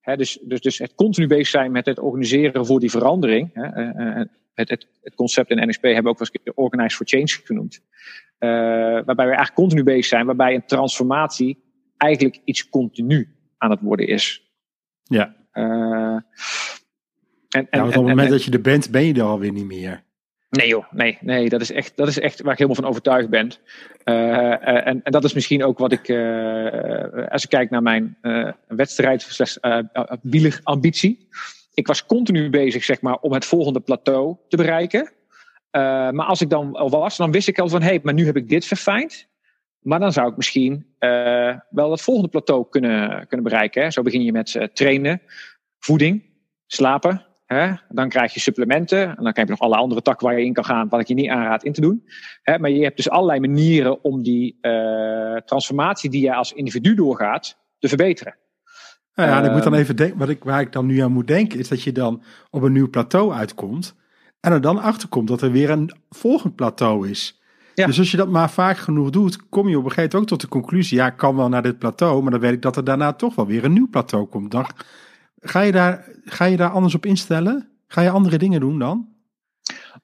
[0.00, 3.50] He, dus, dus, dus het continu bezig zijn met het organiseren voor die verandering.
[3.52, 7.06] He, uh, het, het, het, concept in NSP hebben we ook wel eens Organize for
[7.06, 7.80] Change genoemd.
[8.38, 8.50] Uh,
[9.04, 11.64] waarbij we eigenlijk continu bezig zijn, waarbij een transformatie
[11.96, 14.50] eigenlijk iets continu aan het worden is.
[15.02, 15.36] Ja.
[15.52, 16.22] Uh, en,
[17.48, 20.04] en, nou, op het moment dat je er bent, ben je er alweer niet meer.
[20.50, 23.28] Nee joh, nee, nee dat, is echt, dat is echt waar ik helemaal van overtuigd
[23.28, 23.52] ben.
[24.04, 26.10] Uh, en, en dat is misschien ook wat ik,
[27.30, 28.18] als ik kijk naar mijn
[28.66, 29.56] wedstrijd, slash
[30.62, 31.28] ambitie
[31.76, 35.12] ik was continu bezig zeg maar, om het volgende plateau te bereiken.
[35.76, 38.14] Uh, maar als ik dan al was, dan wist ik al van hé, hey, maar
[38.14, 39.28] nu heb ik dit verfijnd.
[39.80, 43.82] Maar dan zou ik misschien uh, wel dat volgende plateau kunnen, kunnen bereiken.
[43.82, 43.90] Hè.
[43.90, 45.22] Zo begin je met uh, trainen,
[45.78, 46.22] voeding,
[46.66, 47.26] slapen.
[47.46, 47.72] Hè.
[47.88, 49.16] Dan krijg je supplementen.
[49.16, 51.06] En dan krijg je nog alle andere takken waar je in kan gaan, wat ik
[51.06, 52.04] je niet aanraad in te doen.
[52.42, 52.58] Hè.
[52.58, 54.58] Maar je hebt dus allerlei manieren om die
[55.44, 58.36] transformatie die je als individu doorgaat, te verbeteren.
[59.14, 59.82] Nou ja, en ik moet dan ehm.
[59.82, 62.22] even denken, wat ik, waar ik dan nu aan moet denken, is dat je dan
[62.50, 63.94] op een nieuw plateau uitkomt.
[64.40, 67.40] En er dan achterkomt dat er weer een volgend plateau is.
[67.74, 67.86] Ja.
[67.86, 70.38] Dus als je dat maar vaak genoeg doet, kom je op een gegeven moment ook
[70.38, 72.76] tot de conclusie: ja, ik kan wel naar dit plateau, maar dan weet ik dat
[72.76, 74.50] er daarna toch wel weer een nieuw plateau komt.
[74.50, 74.66] Dan
[75.40, 77.68] ga je daar, ga je daar anders op instellen?
[77.86, 79.08] Ga je andere dingen doen dan?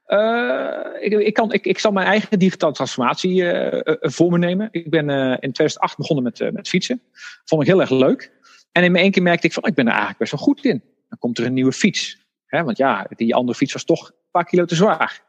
[0.06, 4.38] Uh, ik, ik, kan, ik, ik zal mijn eigen digitale transformatie uh, uh, voor me
[4.38, 4.68] nemen.
[4.70, 5.08] Ik ben
[5.40, 7.02] in 2008 begonnen met, met fietsen.
[7.44, 8.32] Vond ik heel erg leuk.
[8.72, 10.64] En in mijn één keer merkte ik van, ik ben er eigenlijk best wel goed
[10.64, 10.82] in.
[11.08, 12.18] Dan komt er een nieuwe fiets.
[12.46, 15.22] Hè, want ja, die andere fiets was toch paar kilo te zwaar.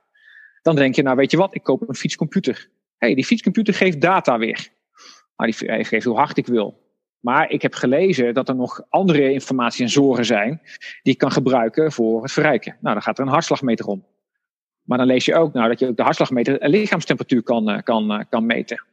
[0.61, 2.69] Dan denk je, nou weet je wat, ik koop een fietscomputer.
[2.97, 4.67] hey, die fietscomputer geeft data weer.
[5.37, 6.81] Nou, die geeft hoe hard ik wil.
[7.19, 10.61] Maar ik heb gelezen dat er nog andere informatie en zorgen zijn
[11.01, 12.77] die ik kan gebruiken voor het verrijken.
[12.81, 14.05] Nou, dan gaat er een hartslagmeter om.
[14.83, 17.83] Maar dan lees je ook nou, dat je ook de hartslagmeter en lichaamstemperatuur kan, eh,
[17.83, 18.83] kan, eh, kan meten.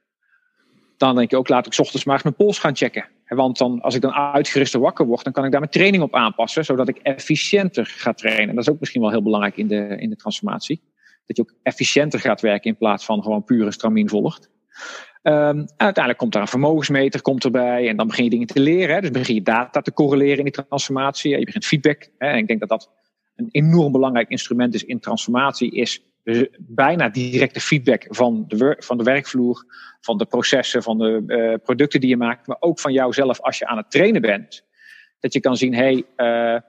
[0.96, 3.08] Dan denk je ook, laat ik ochtends maar eens mijn pols gaan checken.
[3.36, 6.14] Want dan, als ik dan uitgeruster wakker word, dan kan ik daar mijn training op
[6.14, 8.48] aanpassen, zodat ik efficiënter ga trainen.
[8.48, 10.80] En dat is ook misschien wel heel belangrijk in de, in de transformatie.
[11.26, 14.50] Dat je ook efficiënter gaat werken in plaats van gewoon pure stramien volgt.
[15.22, 17.88] Um, uiteindelijk komt daar een vermogensmeter komt erbij.
[17.88, 18.94] En dan begin je dingen te leren.
[18.94, 19.00] Hè.
[19.00, 21.38] Dus begin je data te correleren in die transformatie.
[21.38, 22.10] Je begint feedback.
[22.18, 22.28] Hè.
[22.28, 22.90] En ik denk dat dat
[23.36, 25.70] een enorm belangrijk instrument is in transformatie.
[25.70, 29.64] Is dus bijna directe feedback van de, van de werkvloer.
[30.00, 32.46] Van de processen, van de uh, producten die je maakt.
[32.46, 34.64] Maar ook van jouzelf als je aan het trainen bent.
[35.18, 35.94] Dat je kan zien, hé, hey,
[36.54, 36.60] uh,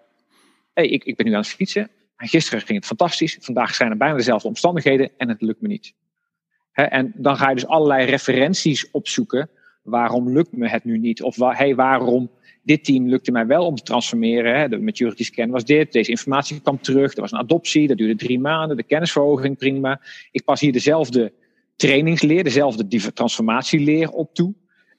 [0.74, 1.90] hey, ik, ik ben nu aan het fietsen.
[2.16, 3.38] En gisteren ging het fantastisch.
[3.42, 5.94] Vandaag zijn er bijna dezelfde omstandigheden en het lukt me niet
[6.74, 9.50] en dan ga je dus allerlei referenties opzoeken.
[9.82, 11.22] Waarom lukt me het nu niet?
[11.22, 12.32] Of hey, waarom
[12.64, 14.70] dit team lukte mij wel om te transformeren.
[14.70, 15.92] De maturity scan was dit.
[15.92, 17.16] Deze informatie kwam terug.
[17.16, 17.88] Er was een adoptie.
[17.88, 18.78] Dat duurde drie maanden.
[18.78, 20.02] De kennisverhoging, prima.
[20.32, 21.34] Ik pas hier dezelfde
[21.76, 24.54] trainingsleer, dezelfde transformatieleer op toe.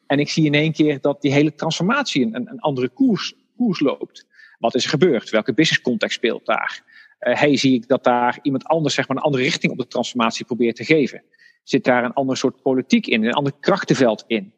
[0.06, 3.80] En ik zie in één keer dat die hele transformatie een, een andere koers, koers
[3.80, 4.26] loopt.
[4.58, 5.30] Wat is er gebeurd?
[5.30, 6.82] Welke business context speelt daar?
[7.20, 9.86] Uh, hey, zie ik dat daar iemand anders zeg maar, een andere richting op de
[9.86, 11.22] transformatie probeert te geven?
[11.62, 14.52] Zit daar een ander soort politiek in, een ander krachtenveld in?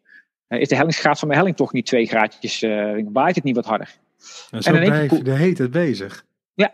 [0.55, 3.57] Uh, is de hellingsgraad van de helling toch niet twee graadjes, uh, waait het niet
[3.57, 3.97] wat harder?
[4.51, 6.25] En zo en blijf je de heet het bezig.
[6.55, 6.73] Ja,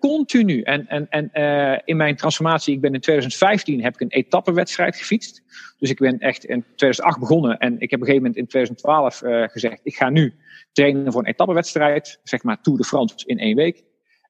[0.00, 0.60] continu.
[0.62, 4.96] En, en, en uh, in mijn transformatie, ik ben in 2015 heb ik een etappenwedstrijd
[4.96, 5.42] gefietst.
[5.78, 8.46] Dus ik ben echt in 2008 begonnen en ik heb op een gegeven moment in
[8.46, 10.34] 2012 uh, gezegd, ik ga nu
[10.72, 13.84] trainen voor een etappenwedstrijd, zeg maar Tour de France in één week.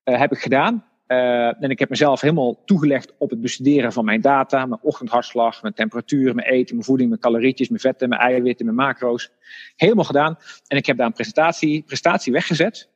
[0.05, 0.85] Uh, heb ik gedaan.
[1.11, 5.63] Uh, en ik heb mezelf helemaal toegelegd op het bestuderen van mijn data, mijn ochtendhartslag,
[5.63, 9.31] mijn temperatuur, mijn eten, mijn voeding, mijn calorietjes, mijn vetten, mijn eiwitten, mijn macro's.
[9.77, 10.39] Helemaal gedaan.
[10.67, 12.89] En ik heb daar een presentatie, prestatie weggezet.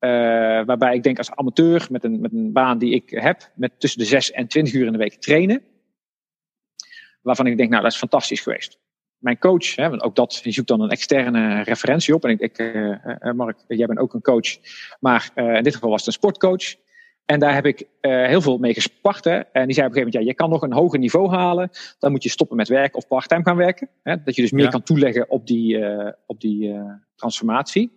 [0.00, 0.10] Uh,
[0.64, 3.98] waarbij ik denk als amateur met een, met een baan die ik heb, met tussen
[4.00, 5.62] de 6 en 20 uur in de week trainen.
[7.22, 8.78] Waarvan ik denk, nou, dat is fantastisch geweest.
[9.18, 12.24] Mijn coach, hè, want ook dat, je zoekt dan een externe referentie op.
[12.24, 14.56] En ik, ik uh, Mark, jij bent ook een coach.
[15.00, 16.84] Maar in dit geval was het een sportcoach.
[17.26, 19.26] En daar heb ik uh, heel veel mee gespart.
[19.26, 21.70] En die zei op een gegeven moment, ja, je kan nog een hoger niveau halen.
[21.98, 23.88] Dan moet je stoppen met werken of parttime gaan werken.
[24.02, 24.22] Hè?
[24.22, 24.70] Dat je dus meer ja.
[24.70, 27.92] kan toeleggen op die, uh, op die uh, transformatie.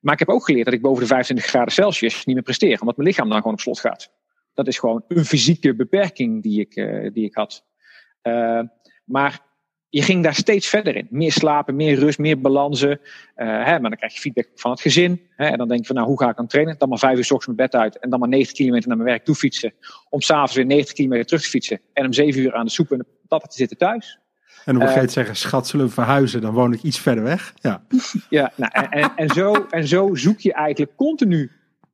[0.00, 2.80] Maar ik heb ook geleerd dat ik boven de 25 graden Celsius niet meer presteer.
[2.80, 4.12] Omdat mijn lichaam dan gewoon op slot gaat.
[4.54, 6.74] Dat is gewoon een fysieke beperking die ik,
[7.14, 7.64] die ik had.
[9.04, 9.47] maar
[9.90, 11.06] je ging daar steeds verder in.
[11.10, 12.90] Meer slapen, meer rust, meer balansen.
[12.90, 15.20] Uh, hè, maar dan krijg je feedback van het gezin.
[15.36, 16.74] Hè, en dan denk je van, nou, hoe ga ik dan trainen?
[16.78, 18.96] Dan maar vijf uur s ochtends mijn bed uit en dan maar 90 kilometer naar
[18.96, 19.72] mijn werk toe fietsen.
[20.08, 21.80] Om s'avonds weer 90 kilometer terug te fietsen.
[21.92, 24.18] En om zeven uur aan de soep en de patat te zitten thuis.
[24.64, 26.40] En dan vergeet uh, zeggen, schat, zullen we verhuizen?
[26.40, 27.54] Dan woon ik iets verder weg.
[27.60, 27.82] Ja,
[28.28, 31.50] ja nou, en, en, en, zo, en zo zoek je eigenlijk continu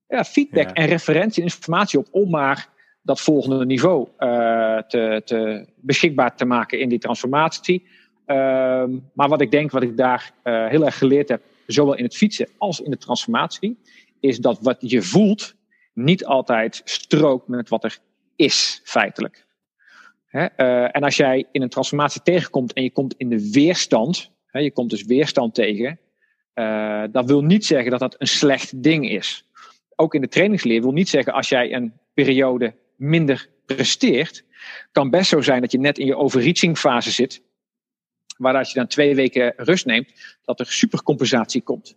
[0.09, 0.73] ja, feedback ja.
[0.73, 2.69] en referentie en informatie op om maar
[3.05, 7.87] dat volgende niveau uh, te, te beschikbaar te maken in die transformatie.
[8.27, 12.05] Uh, maar wat ik denk, wat ik daar uh, heel erg geleerd heb, zowel in
[12.05, 13.79] het fietsen als in de transformatie,
[14.21, 15.55] is dat wat je voelt
[15.93, 17.99] niet altijd strookt met wat er
[18.37, 19.47] is, feitelijk.
[20.27, 20.47] Hè?
[20.57, 24.61] Uh, en als jij in een transformatie tegenkomt en je komt in de weerstand, hè,
[24.61, 25.99] je komt dus weerstand tegen,
[27.13, 29.45] dat wil niet zeggen dat dat een slecht ding is.
[29.97, 32.75] Ook in de trainingsleer wil niet zeggen als jij een periode
[33.09, 34.45] minder presteert,
[34.93, 37.43] kan best zo zijn dat je net in je overreaching fase zit
[38.37, 41.97] waar als je dan twee weken rust neemt, dat er supercompensatie komt.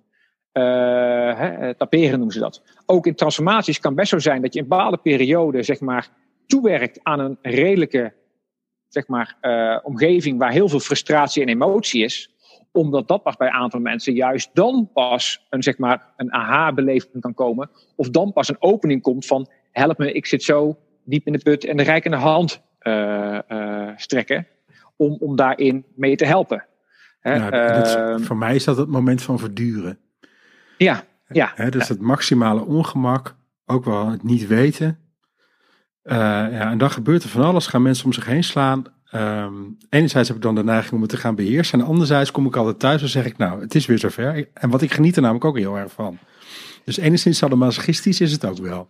[0.54, 2.64] Uh, taperen noemen ze dat.
[2.86, 6.10] Ook in transformaties kan best zo zijn dat je in bepaalde perioden zeg maar,
[6.48, 8.14] toewerkt aan een redelijke
[8.88, 12.32] zeg maar, uh, omgeving waar heel veel frustratie en emotie is.
[12.72, 17.22] Omdat dat pas bij een aantal mensen juist dan pas een, zeg maar, een aha-beleving
[17.22, 17.70] kan komen.
[17.96, 21.40] Of dan pas een opening komt van help me, ik zit zo diep in de
[21.40, 23.40] put en de rijkende hand uh,
[23.96, 24.48] strekken
[24.96, 26.66] om, om daarin mee te helpen.
[27.22, 30.00] Ja, is, ehm, voor mij is dat het moment van verduren.
[30.78, 31.52] Ja, ja.
[31.56, 35.00] He, dus het maximale ongemak, ook wel het niet weten.
[36.04, 38.84] Uh, ja, en dan gebeurt er van alles, gaan mensen om zich heen slaan.
[39.12, 41.80] Um, enerzijds heb ik dan de neiging om het te gaan beheersen.
[41.80, 44.50] En anderzijds kom ik altijd thuis en zeg ik, nou, het is weer zover.
[44.54, 46.18] En wat ik geniet er namelijk ook heel erg van.
[46.84, 48.90] Dus enigszins sadomasochistisch is het ook wel.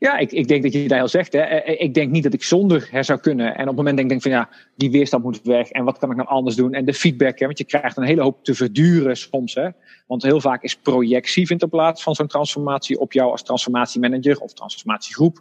[0.00, 1.32] Ja, ik, ik denk dat je daar al zegt.
[1.32, 1.40] Hè.
[1.40, 3.54] Eh, eh, ik denk niet dat ik zonder her zou kunnen.
[3.54, 5.70] En op het moment denk ik van ja, die weerstand moet weg.
[5.70, 6.74] En wat kan ik nou anders doen?
[6.74, 9.54] En de feedback, hè, want je krijgt een hele hoop te verduren soms.
[9.54, 9.68] Hè.
[10.10, 14.38] Want heel vaak is projectie vindt er plaats van zo'n transformatie op jou als transformatiemanager
[14.38, 15.40] of transformatiegroep.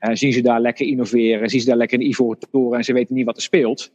[0.00, 2.92] Uh, zien ze daar lekker innoveren, zien ze daar lekker een ivoren toren en ze
[2.92, 3.92] weten niet wat er speelt.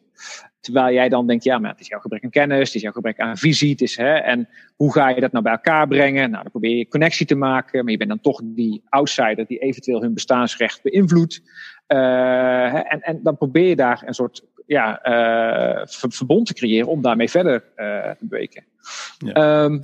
[0.59, 2.91] Terwijl jij dan denkt, ja, maar het is jouw gebrek aan kennis, het is jouw
[2.91, 3.71] gebrek aan visie.
[3.71, 6.29] Het is, hè, en hoe ga je dat nou bij elkaar brengen?
[6.29, 9.59] Nou, dan probeer je connectie te maken, maar je bent dan toch die outsider die
[9.59, 11.41] eventueel hun bestaansrecht beïnvloedt.
[11.87, 17.01] Uh, en, en dan probeer je daar een soort ja, uh, verbond te creëren om
[17.01, 18.63] daarmee verder uh, te bewegen.
[19.17, 19.63] Ja.
[19.63, 19.81] Um,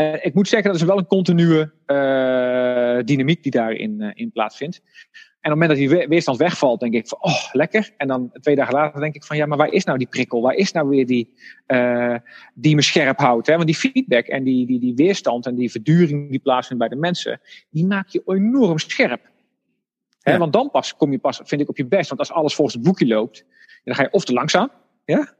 [0.00, 4.32] uh, ik moet zeggen, dat is wel een continue uh, dynamiek die daarin uh, in
[4.32, 4.80] plaatsvindt.
[5.40, 7.90] En op het moment dat die weerstand wegvalt, denk ik van, oh, lekker.
[7.96, 10.42] En dan twee dagen later denk ik van, ja, maar waar is nou die prikkel?
[10.42, 11.34] Waar is nou weer die,
[12.54, 13.46] die me scherp houdt?
[13.46, 13.54] Hè?
[13.54, 17.00] Want die feedback en die, die, die weerstand en die verduring die plaatsvindt bij de
[17.00, 19.30] mensen, die maak je enorm scherp.
[20.20, 20.32] Hè?
[20.32, 20.38] Ja.
[20.38, 22.08] Want dan pas kom je pas, vind ik, op je best.
[22.08, 23.44] Want als alles volgens het boekje loopt,
[23.84, 24.70] dan ga je of te langzaam,
[25.04, 25.34] ja?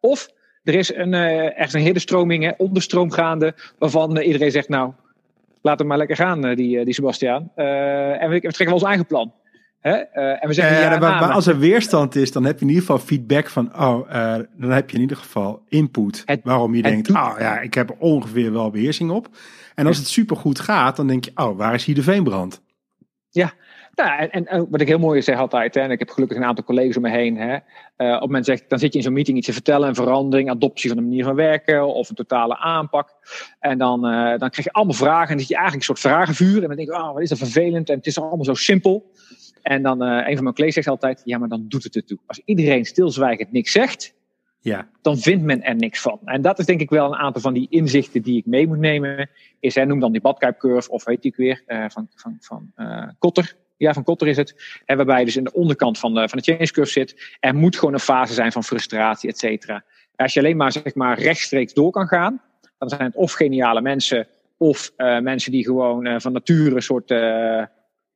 [0.00, 0.28] of
[0.62, 4.68] er is een, uh, ergens een hele stroming, hè, onderstroom gaande, waarvan uh, iedereen zegt,
[4.68, 4.92] nou,
[5.62, 7.50] laat hem maar lekker gaan, uh, die, die Sebastiaan.
[7.54, 9.32] en we, we, trekken wel ons eigen plan.
[9.80, 9.92] Hè?
[9.92, 12.84] en we zeggen, ja, maar, maar, als er weerstand is, dan heb je in ieder
[12.84, 14.08] geval feedback van, oh,
[14.56, 16.22] dan heb je in ieder geval input.
[16.26, 19.28] Het, waarom je denkt, oh ja, ik heb er ongeveer wel beheersing op.
[19.74, 22.62] En als het supergoed gaat, dan denk je, oh, waar is hier de veenbrand?
[23.30, 23.52] Ja,
[23.94, 26.44] nou, en, en, wat ik heel mooi zeg altijd, hè, en ik heb gelukkig een
[26.44, 27.36] aantal collega's om me heen.
[27.36, 27.58] Hè, uh,
[28.06, 30.50] op het moment zegt, dan zit je in zo'n meeting iets te vertellen, een verandering,
[30.50, 33.08] adoptie van de manier van werken of een totale aanpak.
[33.60, 36.14] En dan, uh, dan krijg je allemaal vragen en dan zit je eigenlijk een soort
[36.14, 36.62] vragenvuur.
[36.62, 39.10] En dan denk je, oh, wat is dat vervelend en het is allemaal zo simpel.
[39.62, 42.18] En dan, uh, een van mijn collega's zegt altijd, ja, maar dan doet het ertoe.
[42.26, 44.14] Als iedereen stilzwijgend niks zegt,
[44.60, 44.88] ja.
[45.02, 46.20] dan vindt men er niks van.
[46.24, 48.78] En dat is denk ik wel een aantal van die inzichten die ik mee moet
[48.78, 49.30] nemen.
[49.60, 52.72] Is, hè, noem dan die badkuipcurve, of weet ik weer, van, van, van
[53.18, 54.80] Kotter ja, van Kotter is het.
[54.84, 57.36] En waarbij je dus in de onderkant van de, van de change curve zit.
[57.40, 59.84] Er moet gewoon een fase zijn van frustratie, et cetera.
[60.16, 62.40] Als je alleen maar, zeg maar rechtstreeks door kan gaan,
[62.78, 66.82] dan zijn het of geniale mensen, of uh, mensen die gewoon uh, van nature een
[66.82, 67.18] soort uh,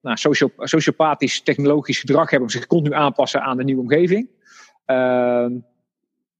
[0.00, 4.28] nou, socio sociopathisch technologisch gedrag hebben, om zich continu aanpassen aan de nieuwe omgeving.
[4.84, 5.52] Ehm,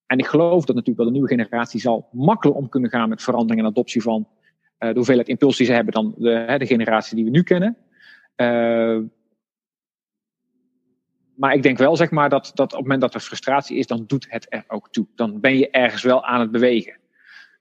[0.07, 3.23] en ik geloof dat natuurlijk wel de nieuwe generatie zal makkelijker om kunnen gaan met
[3.23, 4.29] verandering en adoptie van
[4.79, 7.77] de hoeveelheid impuls die ze hebben dan de, de generatie die we nu kennen.
[8.37, 8.99] Uh,
[11.37, 13.87] maar ik denk wel, zeg maar, dat, dat op het moment dat er frustratie is,
[13.87, 15.07] dan doet het er ook toe.
[15.15, 16.97] Dan ben je ergens wel aan het bewegen.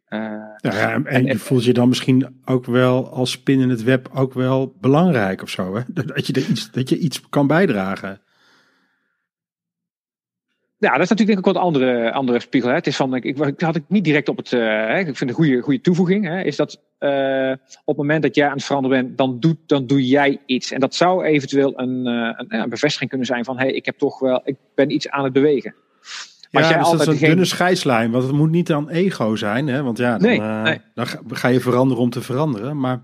[0.09, 0.19] Uh,
[0.57, 4.09] ja, en, en, je voelt je dan misschien ook wel als spin in het web
[4.13, 5.75] ook wel belangrijk of zo.
[5.75, 5.81] Hè?
[6.05, 8.21] Dat, je er iets, dat je iets kan bijdragen.
[10.85, 12.69] Ja, dat is natuurlijk denk ik wat andere, andere spiegel.
[12.69, 12.75] Hè.
[12.75, 14.51] Het is van, ik, ik had ik niet direct op het.
[14.51, 16.25] Uh, hè, ik vind een goede, goede toevoeging.
[16.25, 19.57] Hè, is dat uh, op het moment dat jij aan het veranderen bent, dan, doet,
[19.65, 20.71] dan doe jij iets.
[20.71, 23.85] En dat zou eventueel een, uh, een, een, bevestiging kunnen zijn van: hé, hey, ik
[23.85, 25.75] heb toch wel, ik ben iets aan het bewegen.
[26.51, 29.67] Maar ja, dus dat is een dunne scheidslijn, want het moet niet dan ego zijn,
[29.67, 29.83] hè?
[29.83, 30.81] Want ja, dan, nee, nee.
[30.93, 32.79] dan ga je veranderen om te veranderen.
[32.79, 33.01] Maar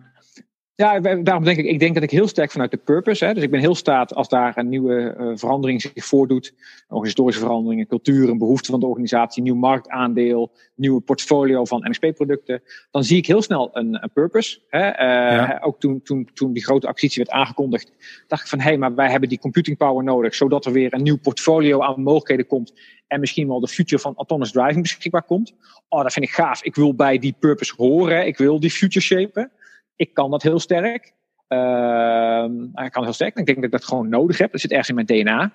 [0.81, 3.43] ja, daarom denk ik, ik denk dat ik heel sterk vanuit de purpose, hè, dus
[3.43, 6.53] ik ben heel staat als daar een nieuwe uh, verandering zich voordoet,
[6.87, 13.03] organisatorische veranderingen, cultuur, een behoefte van de organisatie, nieuw marktaandeel, nieuwe portfolio van MSP-producten, dan
[13.03, 14.59] zie ik heel snel een, een purpose.
[14.69, 14.87] Hè.
[14.87, 15.59] Uh, ja.
[15.63, 17.91] Ook toen, toen, toen die grote acquisitie werd aangekondigd,
[18.27, 20.93] dacht ik van hé, hey, maar wij hebben die computing power nodig, zodat er weer
[20.93, 22.73] een nieuw portfolio aan mogelijkheden komt
[23.07, 25.53] en misschien wel de future van autonomous driving beschikbaar komt.
[25.89, 26.63] Oh, dat vind ik gaaf.
[26.63, 29.51] Ik wil bij die purpose horen, ik wil die future shapen.
[29.95, 31.13] Ik kan dat heel sterk.
[31.49, 32.45] Uh,
[32.85, 33.37] ik kan heel sterk.
[33.37, 34.51] Ik denk dat ik dat gewoon nodig heb.
[34.51, 35.53] Dat zit ergens in mijn DNA.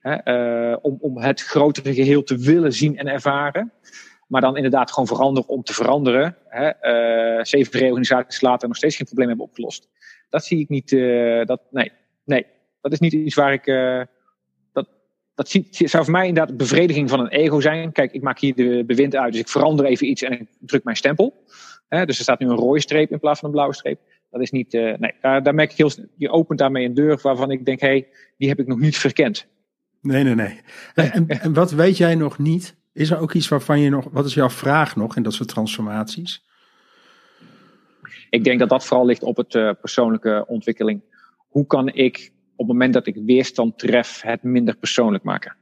[0.00, 3.72] Hè, uh, om, om het grotere geheel te willen zien en ervaren.
[4.28, 6.36] Maar dan inderdaad gewoon veranderen om te veranderen.
[6.48, 6.66] Hè,
[7.38, 9.88] uh, zeven reorganisaties later nog steeds geen probleem hebben opgelost.
[10.30, 10.92] Dat zie ik niet.
[10.92, 11.92] Uh, dat, nee,
[12.24, 12.46] nee,
[12.80, 13.64] dat is niet iets waar ik.
[14.72, 14.88] dat,
[15.34, 17.92] dat ziet, zou voor mij inderdaad bevrediging van een ego zijn.
[17.92, 20.84] Kijk, ik maak hier de bewind uit, dus ik verander even iets en ik druk
[20.84, 21.44] mijn stempel.
[21.88, 24.00] Hè, dus er staat nu een rode streep in plaats van een blauwe streep.
[24.30, 27.18] Dat is niet, uh, nee, daar, daar, merk ik heel, je opent daarmee een deur
[27.22, 29.46] waarvan ik denk, hé, hey, die heb ik nog niet verkend.
[30.00, 30.60] Nee, nee, nee.
[31.12, 32.76] En, en, wat weet jij nog niet?
[32.92, 35.48] Is er ook iets waarvan je nog, wat is jouw vraag nog in dat soort
[35.48, 36.44] transformaties?
[38.30, 41.02] Ik denk dat dat vooral ligt op het uh, persoonlijke ontwikkeling.
[41.48, 45.56] Hoe kan ik op het moment dat ik weerstand tref, het minder persoonlijk maken?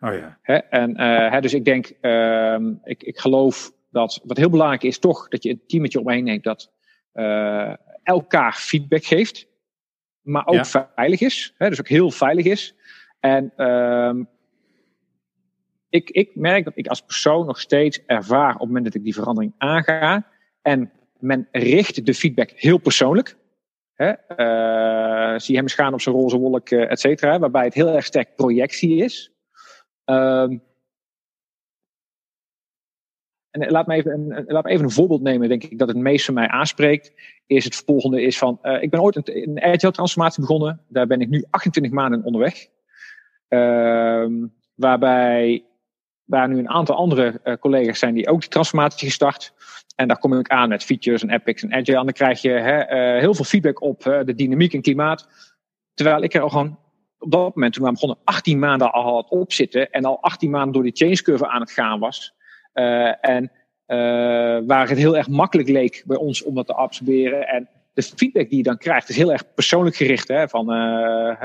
[0.00, 0.38] Oh ja.
[0.42, 0.54] Hè?
[0.54, 4.98] En, uh, hè, dus ik denk, uh, ik, ik geloof dat wat heel belangrijk is,
[4.98, 6.72] toch dat je een team met je omheen neemt dat
[7.14, 9.46] uh, elkaar feedback geeft,
[10.20, 11.54] maar ook veilig is.
[11.56, 12.74] Hè, dus ook heel veilig is.
[13.20, 14.14] En uh,
[15.88, 19.04] ik, ik merk dat ik als persoon nog steeds ervaar op het moment dat ik
[19.04, 20.26] die verandering aanga.
[20.62, 23.36] En men richt de feedback heel persoonlijk.
[23.94, 27.38] Hè, uh, zie hem gaan op zijn roze wolk, uh, et cetera.
[27.38, 29.32] Waarbij het heel erg sterk projectie is.
[30.06, 30.48] Uh,
[33.50, 35.96] en laat me, even een, laat me even een voorbeeld nemen, denk ik, dat het
[35.96, 37.12] meest van mij aanspreekt.
[37.46, 40.80] Is het volgende is van, uh, ik ben ooit een, agile transformatie begonnen.
[40.88, 42.66] Daar ben ik nu 28 maanden onderweg.
[43.48, 44.26] Uh,
[44.74, 45.64] waarbij,
[46.24, 49.52] waar nu een aantal andere uh, collega's zijn die ook die transformatie gestart.
[49.96, 51.98] En daar kom ik aan met features en epics en agile.
[51.98, 55.28] En dan krijg je hè, heel veel feedback op de dynamiek en klimaat.
[55.94, 56.78] Terwijl ik er al gewoon
[57.18, 59.90] op dat moment, toen we begonnen, 18 maanden al had opzitten.
[59.90, 62.34] En al 18 maanden door die change curve aan het gaan was.
[62.74, 63.50] Uh, en
[64.66, 67.48] waar het heel erg makkelijk leek bij ons om dat te absorberen.
[67.48, 70.28] En de feedback die je dan krijgt is heel erg persoonlijk gericht.
[70.28, 70.48] Hè?
[70.48, 71.42] Van, uh,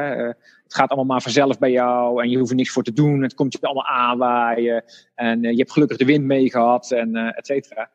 [0.63, 3.21] het gaat allemaal maar vanzelf bij jou en je hoeft er niks voor te doen.
[3.21, 4.83] Het komt je allemaal aanwaaien
[5.15, 7.89] en je hebt gelukkig de wind mee gehad en et cetera.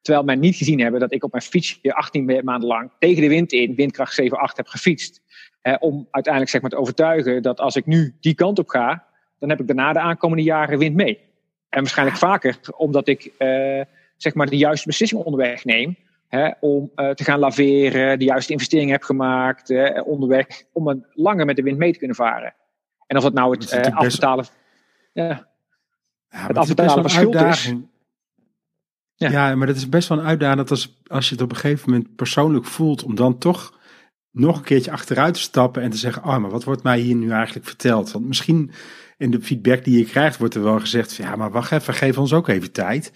[0.00, 3.28] Terwijl men niet gezien hebben dat ik op mijn fietsje 18 maanden lang tegen de
[3.28, 5.22] wind in, windkracht 7, 8 heb gefietst.
[5.78, 9.04] om uiteindelijk zeg maar te overtuigen dat als ik nu die kant op ga,
[9.38, 11.29] dan heb ik daarna de aankomende jaren wind mee.
[11.70, 13.80] En waarschijnlijk vaker omdat ik uh,
[14.16, 15.96] zeg maar de juiste beslissing onderweg neem.
[16.28, 20.46] Hè, om uh, te gaan laveren, de juiste investeringen heb gemaakt hè, onderweg.
[20.72, 22.54] Om een langer met de wind mee te kunnen varen.
[23.06, 24.46] En of het nou het uh, afbetalen.
[25.12, 25.48] Ja,
[26.30, 27.74] ja, het afbetalen van schuld is.
[29.14, 29.30] Ja.
[29.30, 31.56] ja, maar dat is best wel een uitdaging dat als, als je het op een
[31.56, 33.78] gegeven moment persoonlijk voelt, om dan toch
[34.32, 37.14] nog een keertje achteruit te stappen en te zeggen, oh, maar wat wordt mij hier
[37.14, 38.12] nu eigenlijk verteld?
[38.12, 38.70] Want misschien
[39.18, 42.18] in de feedback die je krijgt, wordt er wel gezegd, ja, maar wacht even, geef
[42.18, 43.12] ons ook even tijd.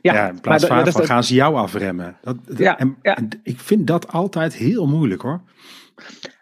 [0.00, 2.16] Ja, ja in plaats van, van gaan ze jou afremmen.
[2.22, 5.40] Dat, ja, en, en, ik vind dat altijd heel moeilijk hoor.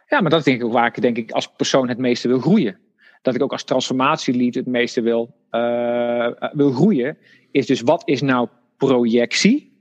[0.09, 2.29] Ja, maar dat is denk ik ook waar ik denk ik als persoon het meeste
[2.29, 2.79] wil groeien.
[3.23, 7.17] Dat ik ook als transformatielead het meeste wil, uh, wil groeien.
[7.51, 9.72] Is dus wat is nou projectie?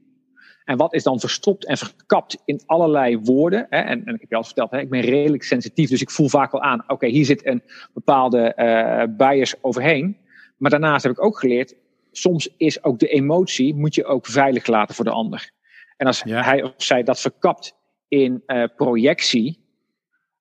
[0.66, 3.68] En wat is dan verstopt en verkapt in allerlei woorden?
[3.70, 3.80] Hè?
[3.80, 6.30] En, en, ik heb je al verteld, hè, ik ben redelijk sensitief, dus ik voel
[6.30, 10.18] vaak al aan, oké, hier zit een bepaalde uh, bias overheen.
[10.58, 11.76] Maar daarnaast heb ik ook geleerd,
[12.12, 15.52] soms is ook de emotie, moet je ook veilig laten voor de ander.
[15.98, 17.76] En als hij of zij dat verkapt
[18.08, 19.60] in uh, projectie,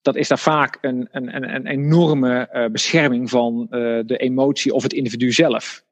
[0.02, 3.66] dat is daar vaak een, een, een, een enorme uh, bescherming van
[4.06, 5.85] de emotie of het individu zelf.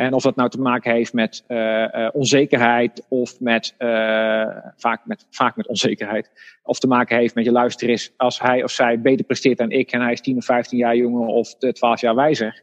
[0.00, 5.26] En of dat nou te maken heeft met uh, onzekerheid of met, uh, vaak met,
[5.30, 6.30] vaak met onzekerheid.
[6.62, 9.70] Of te maken heeft met je luister is, als hij of zij beter presteert dan
[9.70, 12.62] ik en hij is 10 of 15 jaar jonger of 12 jaar wijzer.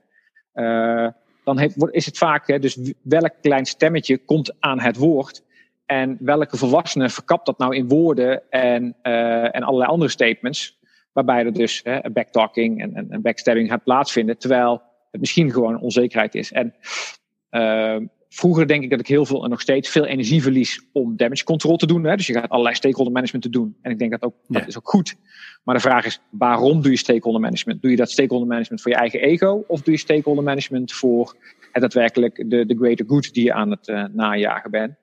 [1.44, 5.44] dan heeft, is het vaak, hè, dus welk klein stemmetje komt aan het woord.
[5.86, 8.96] En welke volwassene verkapt dat nou in woorden en,
[9.52, 10.80] en allerlei andere statements.
[11.14, 14.38] Waarbij er dus hè, backtalking en, en, en backstabbing gaat plaatsvinden.
[14.38, 16.52] Terwijl het misschien gewoon onzekerheid is.
[16.52, 16.74] En
[18.30, 21.44] vroeger denk ik dat ik heel veel en nog steeds veel energie verlies om damage
[21.44, 22.04] control te doen.
[22.04, 22.16] Hè?
[22.16, 23.78] Dus je gaat allerlei stakeholder management te doen.
[23.82, 25.16] En ik denk dat ook, dat is ook goed.
[25.64, 27.82] Maar de vraag is, waarom doe je stakeholder management?
[27.82, 29.64] Doe je dat stakeholder management voor je eigen ego?
[29.68, 31.36] Of doe je stakeholder management voor
[31.72, 34.96] het daadwerkelijk de, de greater good die je aan het uh, najagen bent?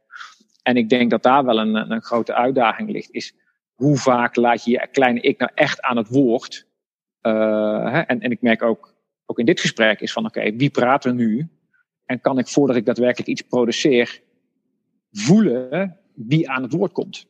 [0.62, 3.11] En ik denk dat daar wel een, een grote uitdaging ligt.
[3.11, 3.35] Is
[3.74, 6.66] hoe vaak laat je je kleine ik nou echt aan het woord?
[7.22, 8.00] Uh, hè?
[8.00, 8.94] En, en ik merk ook,
[9.26, 11.48] ook in dit gesprek is van oké, okay, wie praat er nu?
[12.07, 14.21] En kan ik voordat ik daadwerkelijk iets produceer,
[15.12, 17.27] voelen wie aan het woord komt.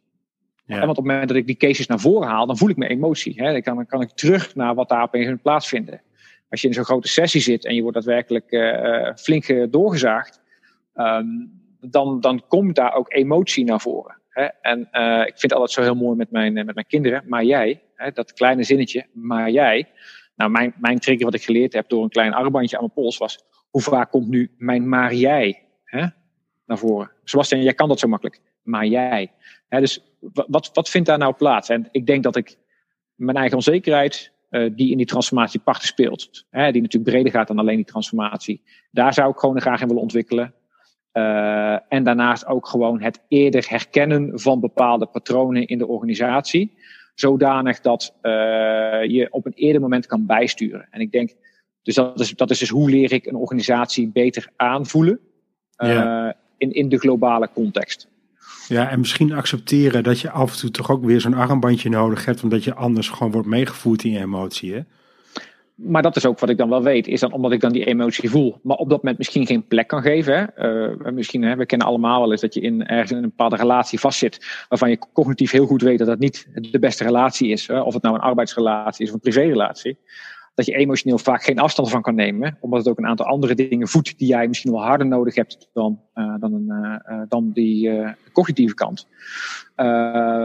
[0.66, 0.78] Ja.
[0.78, 2.90] want op het moment dat ik die cases naar voren haal, dan voel ik mijn
[2.90, 3.42] emotie.
[3.42, 3.52] Hè.
[3.52, 6.02] Dan, kan, dan kan ik terug naar wat daar opeens plaatsvinden.
[6.48, 10.40] Als je in zo'n grote sessie zit en je wordt daadwerkelijk uh, flink doorgezaagd,
[10.94, 14.20] um, dan, dan komt daar ook emotie naar voren.
[14.28, 14.44] Hè.
[14.44, 17.22] En uh, ik vind het altijd zo heel mooi met mijn, met mijn kinderen.
[17.26, 19.88] Maar jij, hè, dat kleine zinnetje, maar jij.
[20.36, 23.18] Nou, mijn, mijn trigger wat ik geleerd heb door een klein armbandje aan mijn pols
[23.18, 23.38] was
[23.74, 26.06] hoe vaak komt nu mijn maar jij hè,
[26.66, 27.10] naar voren?
[27.24, 28.40] Sebastian, jij kan dat zo makkelijk.
[28.62, 29.32] Maar jij.
[29.68, 31.68] Hè, dus wat, wat vindt daar nou plaats?
[31.68, 32.56] En ik denk dat ik
[33.14, 37.46] mijn eigen onzekerheid, uh, die in die transformatie parten speelt, hè, die natuurlijk breder gaat
[37.46, 40.54] dan alleen die transformatie, daar zou ik gewoon graag in willen ontwikkelen.
[41.12, 46.78] Uh, en daarnaast ook gewoon het eerder herkennen van bepaalde patronen in de organisatie.
[47.14, 48.32] Zodanig dat uh,
[49.04, 50.88] je op een eerder moment kan bijsturen.
[50.90, 51.34] En ik denk
[51.84, 55.18] dus dat is, dat is dus hoe leer ik een organisatie beter aanvoelen
[55.78, 58.08] uh, in, in de globale context.
[58.68, 62.24] Ja, en misschien accepteren dat je af en toe toch ook weer zo'n armbandje nodig
[62.24, 64.74] hebt, omdat je anders gewoon wordt meegevoerd in je emotie.
[64.74, 64.80] Hè?
[65.74, 67.84] Maar dat is ook wat ik dan wel weet, is dan omdat ik dan die
[67.84, 70.52] emotie voel, maar op dat moment misschien geen plek kan geven.
[70.54, 70.88] Hè?
[70.92, 73.56] Uh, misschien, hè, we kennen allemaal wel eens dat je in, ergens in een bepaalde
[73.56, 77.66] relatie vastzit, waarvan je cognitief heel goed weet dat dat niet de beste relatie is.
[77.66, 77.80] Hè?
[77.80, 79.98] Of het nou een arbeidsrelatie is of een privérelatie
[80.54, 82.56] dat je emotioneel vaak geen afstand van kan nemen.
[82.60, 85.68] Omdat het ook een aantal andere dingen voedt die jij misschien wel harder nodig hebt
[85.72, 87.90] dan, uh, dan, een, uh, dan die
[88.32, 89.08] cognitieve kant.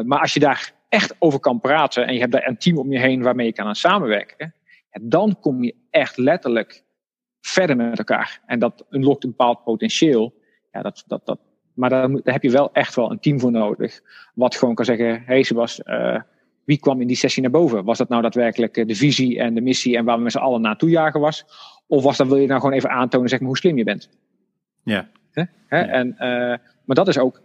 [0.06, 2.92] maar als je daar echt over kan praten en je hebt daar een team om
[2.92, 4.54] je heen waarmee je kan aan samenwerken,
[5.02, 6.84] dan kom je echt letterlijk
[7.42, 8.42] verder met elkaar.
[8.46, 10.34] En dat unlockt een bepaald potentieel.
[10.72, 11.40] Ja, dat, dat, dat,
[11.74, 14.02] maar daar, heb je wel echt wel een team voor nodig.
[14.34, 15.82] Wat gewoon kan zeggen, hey Sebas,
[16.70, 17.84] wie kwam in die sessie naar boven?
[17.84, 20.38] Was dat nou daadwerkelijk eh, de visie en de missie en waar we met z'n
[20.38, 21.46] allen naartoe jagen was?
[21.88, 24.10] Of was dat, wil je nou gewoon even aantonen zeg maar, hoe slim je bent?
[24.84, 25.10] Ja.
[25.68, 26.20] En, uh,
[26.86, 27.42] maar dat is ook,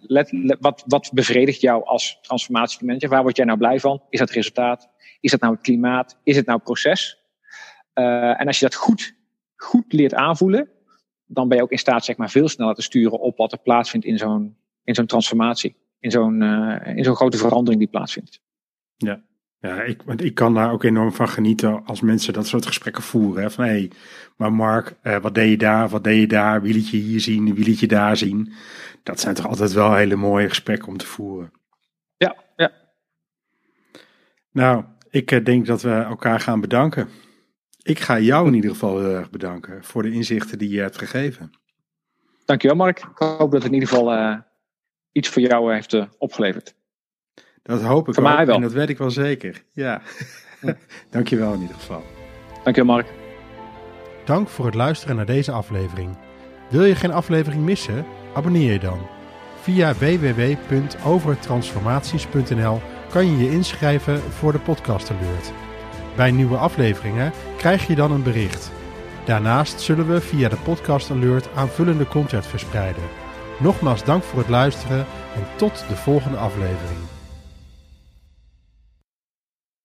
[0.00, 3.08] let, let, wat, wat bevredigt jou als transformatiemanager?
[3.08, 4.02] Waar word jij nou blij van?
[4.10, 4.88] Is dat resultaat?
[5.20, 6.18] Is dat nou het klimaat?
[6.22, 7.18] Is het nou het proces?
[7.94, 9.14] Uh, en als je dat goed,
[9.56, 10.68] goed leert aanvoelen,
[11.26, 13.58] dan ben je ook in staat zeg maar, veel sneller te sturen op wat er
[13.58, 15.76] plaatsvindt in zo'n in zo'n transformatie.
[16.00, 16.42] In zo'n
[16.84, 18.40] in zo'n grote verandering die plaatsvindt.
[19.02, 19.22] Ja,
[19.60, 23.02] ja ik, want ik kan daar ook enorm van genieten als mensen dat soort gesprekken
[23.02, 23.42] voeren.
[23.42, 23.50] Hè?
[23.50, 23.90] Van hé, hey,
[24.36, 27.54] maar Mark, wat deed je daar, wat deed je daar, wie liet je hier zien,
[27.54, 28.52] wie liet je daar zien.
[29.02, 31.52] Dat zijn toch altijd wel hele mooie gesprekken om te voeren.
[32.16, 32.72] Ja, ja.
[34.52, 37.08] Nou, ik denk dat we elkaar gaan bedanken.
[37.82, 40.98] Ik ga jou in ieder geval heel erg bedanken voor de inzichten die je hebt
[40.98, 41.50] gegeven.
[42.44, 42.98] Dankjewel Mark.
[42.98, 44.38] Ik hoop dat het in ieder geval uh,
[45.12, 46.74] iets voor jou heeft uh, opgeleverd.
[47.62, 48.54] Dat hoop ik voor ook mij wel.
[48.54, 49.62] en dat weet ik wel zeker.
[49.72, 50.00] Ja,
[51.10, 52.02] dankjewel in ieder geval.
[52.64, 53.06] Dankjewel Mark.
[54.24, 56.16] Dank voor het luisteren naar deze aflevering.
[56.70, 58.04] Wil je geen aflevering missen?
[58.34, 59.06] Abonneer je dan.
[59.60, 65.52] Via www.overtransformaties.nl kan je je inschrijven voor de podcast alert.
[66.16, 68.72] Bij nieuwe afleveringen krijg je dan een bericht.
[69.24, 73.02] Daarnaast zullen we via de podcast alert aanvullende content verspreiden.
[73.58, 76.98] Nogmaals dank voor het luisteren en tot de volgende aflevering.